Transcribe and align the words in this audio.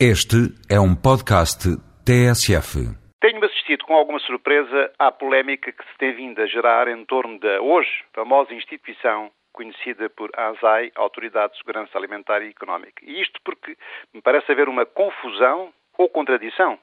Este 0.00 0.50
é 0.68 0.80
um 0.80 0.92
podcast 0.92 1.70
TSF. 2.04 2.82
Tenho 3.20 3.44
assistido 3.44 3.84
com 3.84 3.94
alguma 3.94 4.18
surpresa 4.18 4.90
à 4.98 5.12
polémica 5.12 5.70
que 5.70 5.84
se 5.84 5.98
tem 5.98 6.12
vindo 6.16 6.42
a 6.42 6.46
gerar 6.46 6.88
em 6.88 7.04
torno 7.04 7.38
da 7.38 7.62
hoje 7.62 8.02
famosa 8.12 8.52
instituição 8.52 9.30
conhecida 9.52 10.10
por 10.10 10.32
ASAI, 10.36 10.90
Autoridade 10.96 11.52
de 11.52 11.58
Segurança 11.58 11.96
Alimentar 11.96 12.42
e 12.42 12.48
Económica. 12.48 13.04
E 13.04 13.22
isto 13.22 13.40
porque 13.44 13.76
me 14.12 14.20
parece 14.20 14.50
haver 14.50 14.68
uma 14.68 14.84
confusão 14.84 15.72
ou 15.96 16.08
contradição 16.08 16.76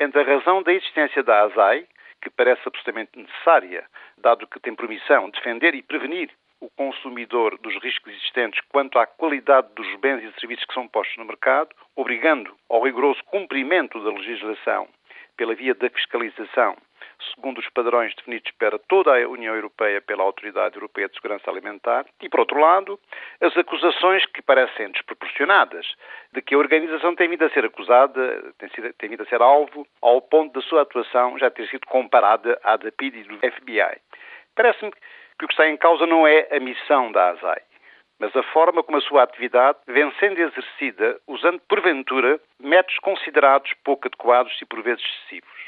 entre 0.00 0.22
a 0.22 0.24
razão 0.24 0.62
da 0.62 0.72
existência 0.72 1.22
da 1.22 1.42
ASAI, 1.42 1.86
que 2.22 2.30
parece 2.30 2.62
absolutamente 2.64 3.18
necessária, 3.18 3.84
dado 4.16 4.46
que 4.46 4.60
tem 4.60 4.74
por 4.74 4.88
missão 4.88 5.28
defender 5.28 5.74
e 5.74 5.82
prevenir 5.82 6.30
o 6.60 6.70
consumidor 6.70 7.58
dos 7.58 7.74
riscos 7.82 8.12
existentes 8.12 8.60
quanto 8.68 8.98
à 8.98 9.06
qualidade 9.06 9.68
dos 9.74 9.94
bens 9.96 10.22
e 10.22 10.40
serviços 10.40 10.64
que 10.64 10.74
são 10.74 10.88
postos 10.88 11.16
no 11.16 11.24
mercado, 11.24 11.70
obrigando 11.94 12.56
ao 12.68 12.82
rigoroso 12.82 13.22
cumprimento 13.24 14.02
da 14.02 14.10
legislação 14.10 14.88
pela 15.36 15.54
via 15.54 15.74
da 15.74 15.90
fiscalização, 15.90 16.76
segundo 17.34 17.58
os 17.58 17.68
padrões 17.70 18.14
definidos 18.14 18.50
para 18.52 18.78
toda 18.78 19.14
a 19.14 19.28
União 19.28 19.54
Europeia 19.54 20.00
pela 20.00 20.22
Autoridade 20.22 20.76
Europeia 20.76 21.08
de 21.08 21.14
Segurança 21.14 21.50
Alimentar, 21.50 22.06
e, 22.22 22.28
por 22.28 22.40
outro 22.40 22.58
lado, 22.58 22.98
as 23.40 23.56
acusações 23.56 24.24
que 24.26 24.42
parecem 24.42 24.90
desproporcionadas 24.92 25.86
de 26.32 26.40
que 26.40 26.54
a 26.54 26.58
organização 26.58 27.14
tem 27.14 27.28
vindo 27.28 27.44
a 27.44 27.50
ser 27.50 27.64
acusada, 27.64 28.54
tem, 28.58 28.68
sido, 28.70 28.92
tem 28.94 29.10
vindo 29.10 29.22
a 29.22 29.26
ser 29.26 29.42
alvo, 29.42 29.86
ao 30.00 30.20
ponto 30.22 30.54
da 30.54 30.66
sua 30.66 30.82
atuação 30.82 31.38
já 31.38 31.50
ter 31.50 31.68
sido 31.68 31.86
comparada 31.86 32.58
à 32.62 32.76
da 32.76 32.90
PID 32.90 33.18
e 33.18 33.24
do 33.24 33.36
FBI. 33.38 34.00
Parece-me 34.54 34.92
que 35.38 35.44
o 35.44 35.48
que 35.48 35.54
está 35.54 35.68
em 35.68 35.76
causa 35.76 36.06
não 36.06 36.26
é 36.26 36.48
a 36.50 36.60
missão 36.60 37.12
da 37.12 37.30
ASAI, 37.30 37.62
mas 38.18 38.34
a 38.34 38.42
forma 38.44 38.82
como 38.82 38.98
a 38.98 39.02
sua 39.02 39.22
atividade 39.22 39.78
vem 39.86 40.10
sendo 40.18 40.40
exercida 40.40 41.20
usando, 41.26 41.60
porventura, 41.68 42.40
métodos 42.58 42.98
considerados 43.00 43.72
pouco 43.84 44.08
adequados 44.08 44.56
e 44.60 44.64
por 44.64 44.82
vezes 44.82 45.04
excessivos. 45.04 45.66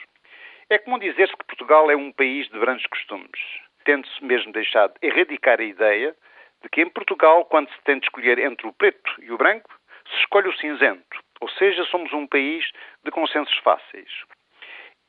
É 0.71 0.79
comum 0.79 0.99
dizer-se 0.99 1.37
que 1.37 1.47
Portugal 1.47 1.91
é 1.91 1.97
um 1.97 2.13
país 2.13 2.49
de 2.49 2.59
grandes 2.59 2.87
costumes, 2.87 3.41
tendo-se 3.85 4.25
mesmo 4.25 4.53
deixado 4.53 4.95
erradicar 5.01 5.61
a 5.61 5.65
ideia 5.65 6.15
de 6.63 6.69
que 6.69 6.83
em 6.83 6.91
Portugal, 6.91 7.45
quando 7.45 7.71
se 7.71 7.95
de 7.95 8.05
escolher 8.05 8.39
entre 8.39 8.67
o 8.67 8.73
preto 8.73 9.15
e 9.23 9.31
o 9.31 9.39
branco, 9.39 9.71
se 10.11 10.21
escolhe 10.21 10.49
o 10.49 10.57
cinzento, 10.57 11.19
ou 11.41 11.49
seja, 11.51 11.85
somos 11.85 12.13
um 12.13 12.27
país 12.27 12.71
de 13.05 13.11
consensos 13.11 13.57
fáceis. 13.59 14.11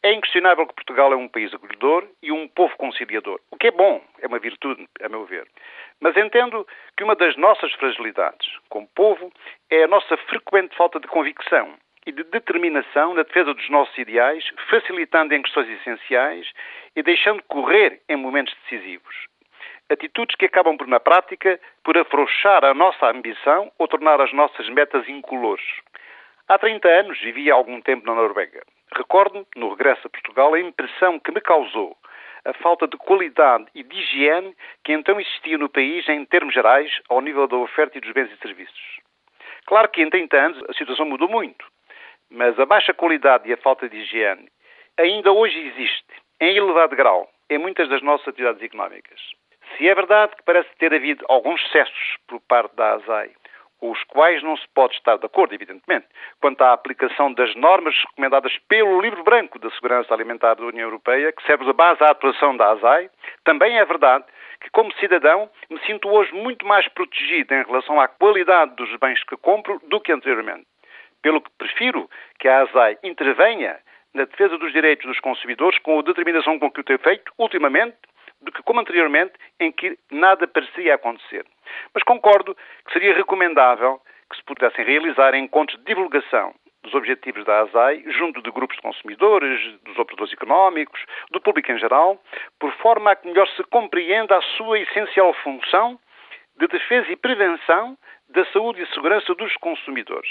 É 0.01 0.13
inquestionável 0.13 0.65
que 0.65 0.75
Portugal 0.75 1.11
é 1.11 1.15
um 1.17 1.27
país 1.27 1.53
acolhedor 1.53 2.07
e 2.23 2.31
um 2.31 2.47
povo 2.47 2.73
conciliador, 2.77 3.41
o 3.51 3.57
que 3.57 3.67
é 3.67 3.71
bom, 3.71 4.01
é 4.21 4.27
uma 4.27 4.39
virtude, 4.39 4.87
a 5.01 5.09
meu 5.09 5.25
ver. 5.25 5.45
Mas 5.99 6.15
entendo 6.15 6.65
que 6.95 7.03
uma 7.03 7.15
das 7.15 7.35
nossas 7.49 7.73
fragilidades 7.73 8.47
como 8.69 8.87
povo 8.89 9.33
é 9.71 9.83
a 9.83 9.87
nossa 9.87 10.15
frequente 10.17 10.75
falta 10.75 10.99
de 10.99 11.07
convicção 11.07 11.73
e 12.05 12.11
de 12.11 12.23
determinação 12.25 13.15
na 13.15 13.23
defesa 13.23 13.55
dos 13.55 13.67
nossos 13.71 13.97
ideais, 13.97 14.47
facilitando 14.69 15.33
em 15.33 15.41
questões 15.41 15.67
essenciais 15.67 16.47
e 16.95 17.01
deixando 17.01 17.41
correr 17.47 18.01
em 18.07 18.15
momentos 18.15 18.55
decisivos. 18.61 19.15
Atitudes 19.89 20.35
que 20.35 20.45
acabam 20.45 20.77
por, 20.77 20.85
na 20.85 20.99
prática, 20.99 21.59
por 21.83 21.97
afrouxar 21.97 22.63
a 22.63 22.75
nossa 22.75 23.07
ambição 23.09 23.71
ou 23.79 23.87
tornar 23.87 24.21
as 24.21 24.31
nossas 24.31 24.69
metas 24.69 25.09
incolores. 25.09 25.65
Há 26.47 26.59
30 26.59 26.87
anos 26.87 27.19
vivi 27.19 27.49
algum 27.49 27.81
tempo 27.81 28.05
na 28.05 28.13
Noruega. 28.13 28.61
Recordo-me, 28.95 29.47
no 29.55 29.71
regresso 29.71 30.05
a 30.05 30.09
Portugal, 30.11 30.53
a 30.53 30.59
impressão 30.59 31.19
que 31.19 31.31
me 31.31 31.41
causou 31.41 31.97
a 32.49 32.53
falta 32.53 32.87
de 32.87 32.97
qualidade 32.97 33.65
e 33.75 33.83
de 33.83 33.95
higiene 33.95 34.55
que 34.83 34.91
então 34.91 35.19
existia 35.19 35.57
no 35.57 35.69
país 35.69 36.07
em 36.09 36.25
termos 36.25 36.53
gerais 36.53 36.91
ao 37.07 37.21
nível 37.21 37.47
da 37.47 37.57
oferta 37.57 37.97
e 37.97 38.01
dos 38.01 38.11
bens 38.11 38.31
e 38.31 38.37
serviços. 38.37 38.99
Claro 39.65 39.87
que 39.89 40.01
em 40.01 40.09
30 40.09 40.37
anos 40.37 40.63
a 40.67 40.73
situação 40.73 41.05
mudou 41.05 41.29
muito, 41.29 41.65
mas 42.29 42.59
a 42.59 42.65
baixa 42.65 42.93
qualidade 42.93 43.47
e 43.47 43.53
a 43.53 43.57
falta 43.57 43.87
de 43.87 43.97
higiene 43.97 44.49
ainda 44.97 45.31
hoje 45.31 45.57
existe, 45.59 46.13
em 46.41 46.57
elevado 46.57 46.95
grau, 46.95 47.29
em 47.49 47.57
muitas 47.57 47.87
das 47.87 48.01
nossas 48.01 48.27
atividades 48.29 48.63
económicas. 48.63 49.19
Se 49.77 49.87
é 49.87 49.93
verdade 49.93 50.35
que 50.35 50.43
parece 50.43 50.69
ter 50.77 50.93
havido 50.93 51.23
alguns 51.29 51.63
excessos 51.65 52.17
por 52.27 52.41
parte 52.41 52.75
da 52.75 52.93
ASAI, 52.95 53.31
os 53.81 54.03
quais 54.05 54.43
não 54.43 54.57
se 54.57 54.67
pode 54.73 54.95
estar 54.95 55.17
de 55.17 55.25
acordo, 55.25 55.53
evidentemente, 55.53 56.05
quanto 56.41 56.61
à 56.61 56.73
aplicação 56.73 57.33
das 57.33 57.55
normas 57.55 57.95
recomendadas 58.09 58.57
pelo 58.67 59.01
Livro 59.01 59.23
Branco 59.23 59.57
da 59.59 59.69
Segurança 59.71 60.13
Alimentar 60.13 60.55
da 60.55 60.65
União 60.65 60.87
Europeia, 60.87 61.31
que 61.31 61.45
serve 61.45 61.65
de 61.65 61.73
base 61.73 62.03
à 62.03 62.11
atuação 62.11 62.55
da 62.57 62.71
ASAI, 62.71 63.09
também 63.43 63.77
é 63.77 63.85
verdade 63.85 64.25
que, 64.61 64.69
como 64.71 64.93
cidadão, 64.95 65.49
me 65.69 65.79
sinto 65.85 66.09
hoje 66.09 66.33
muito 66.33 66.65
mais 66.65 66.87
protegido 66.89 67.53
em 67.53 67.63
relação 67.63 67.99
à 67.99 68.07
qualidade 68.07 68.75
dos 68.75 68.93
bens 68.97 69.23
que 69.23 69.37
compro 69.37 69.79
do 69.87 70.01
que 70.01 70.11
anteriormente. 70.11 70.65
Pelo 71.21 71.41
que 71.41 71.49
prefiro 71.57 72.09
que 72.39 72.47
a 72.47 72.61
ASAI 72.63 72.97
intervenha 73.03 73.79
na 74.13 74.25
defesa 74.25 74.57
dos 74.57 74.71
direitos 74.71 75.05
dos 75.05 75.19
consumidores 75.19 75.77
com 75.79 75.99
a 75.99 76.01
determinação 76.01 76.59
com 76.59 76.71
que 76.71 76.81
o 76.81 76.83
tem 76.83 76.97
feito, 76.97 77.31
ultimamente, 77.37 77.95
do 78.41 78.51
que 78.51 78.63
como 78.63 78.79
anteriormente, 78.79 79.33
em 79.59 79.71
que 79.71 79.97
nada 80.11 80.47
parecia 80.47 80.95
acontecer. 80.95 81.45
Mas 81.93 82.03
concordo 82.03 82.55
que 82.85 82.93
seria 82.93 83.13
recomendável 83.13 84.01
que 84.29 84.37
se 84.37 84.43
pudessem 84.43 84.85
realizar 84.85 85.33
encontros 85.35 85.77
de 85.79 85.85
divulgação 85.85 86.53
dos 86.83 86.93
objetivos 86.93 87.43
da 87.45 87.61
ASAI 87.61 88.03
junto 88.07 88.41
de 88.41 88.51
grupos 88.51 88.77
de 88.77 88.81
consumidores, 88.81 89.59
dos 89.83 89.97
operadores 89.97 90.33
económicos, 90.33 91.03
do 91.31 91.41
público 91.41 91.71
em 91.71 91.77
geral, 91.77 92.21
por 92.59 92.71
forma 92.75 93.11
a 93.11 93.15
que 93.15 93.27
melhor 93.27 93.47
se 93.49 93.63
compreenda 93.65 94.37
a 94.37 94.41
sua 94.57 94.79
essencial 94.79 95.33
função 95.43 95.99
de 96.57 96.67
defesa 96.67 97.11
e 97.11 97.15
prevenção 97.15 97.97
da 98.29 98.45
saúde 98.45 98.81
e 98.81 98.93
segurança 98.93 99.33
dos 99.35 99.53
consumidores. 99.57 100.29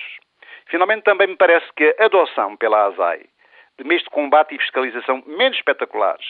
Finalmente, 0.67 1.05
também 1.05 1.29
me 1.29 1.37
parece 1.37 1.67
que 1.77 1.95
a 1.99 2.07
adoção 2.07 2.57
pela 2.57 2.87
ASAI 2.87 3.27
de 3.79 3.85
meios 3.85 4.03
de 4.03 4.11
combate 4.11 4.55
e 4.55 4.59
fiscalização 4.59 5.23
menos 5.27 5.57
espetaculares 5.57 6.27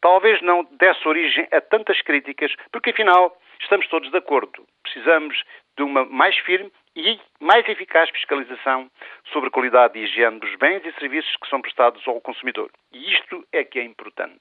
talvez 0.00 0.40
não 0.42 0.64
desse 0.72 1.06
origem 1.06 1.46
a 1.52 1.60
tantas 1.60 2.00
críticas, 2.02 2.54
porque 2.72 2.90
afinal 2.90 3.36
estamos 3.60 3.86
todos 3.88 4.10
de 4.10 4.16
acordo. 4.16 4.66
Precisamos 4.82 5.42
de 5.76 5.82
uma 5.82 6.04
mais 6.04 6.36
firme 6.38 6.70
e 6.96 7.18
mais 7.40 7.68
eficaz 7.68 8.10
fiscalização 8.10 8.90
sobre 9.32 9.48
a 9.48 9.52
qualidade 9.52 9.98
e 9.98 10.02
higiene 10.02 10.40
dos 10.40 10.54
bens 10.56 10.84
e 10.84 10.92
serviços 10.98 11.34
que 11.36 11.48
são 11.48 11.60
prestados 11.60 12.06
ao 12.06 12.20
consumidor. 12.20 12.70
E 12.92 13.12
isto 13.12 13.46
é 13.52 13.64
que 13.64 13.78
é 13.78 13.84
importante. 13.84 14.40